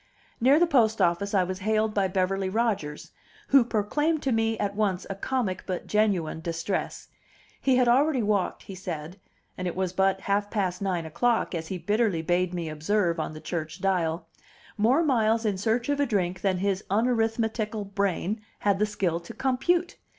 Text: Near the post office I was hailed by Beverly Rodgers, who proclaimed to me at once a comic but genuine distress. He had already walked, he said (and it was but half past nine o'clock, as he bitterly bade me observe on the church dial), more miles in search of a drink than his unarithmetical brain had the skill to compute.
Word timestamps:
Near 0.39 0.57
the 0.59 0.65
post 0.65 0.99
office 0.99 1.35
I 1.35 1.43
was 1.43 1.59
hailed 1.59 1.93
by 1.93 2.07
Beverly 2.07 2.49
Rodgers, 2.49 3.11
who 3.49 3.63
proclaimed 3.63 4.23
to 4.23 4.31
me 4.31 4.57
at 4.57 4.73
once 4.75 5.05
a 5.07 5.13
comic 5.13 5.63
but 5.67 5.85
genuine 5.85 6.39
distress. 6.39 7.09
He 7.61 7.75
had 7.75 7.87
already 7.87 8.23
walked, 8.23 8.63
he 8.63 8.73
said 8.73 9.19
(and 9.59 9.67
it 9.67 9.75
was 9.75 9.93
but 9.93 10.21
half 10.21 10.49
past 10.49 10.81
nine 10.81 11.05
o'clock, 11.05 11.53
as 11.53 11.67
he 11.67 11.77
bitterly 11.77 12.23
bade 12.23 12.51
me 12.51 12.67
observe 12.67 13.19
on 13.19 13.33
the 13.33 13.41
church 13.41 13.79
dial), 13.79 14.27
more 14.75 15.03
miles 15.03 15.45
in 15.45 15.59
search 15.59 15.87
of 15.87 15.99
a 15.99 16.07
drink 16.07 16.41
than 16.41 16.57
his 16.57 16.83
unarithmetical 16.89 17.85
brain 17.85 18.41
had 18.61 18.79
the 18.79 18.87
skill 18.87 19.19
to 19.19 19.35
compute. 19.35 19.97